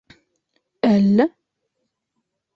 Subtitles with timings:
[0.89, 1.29] -Әллә.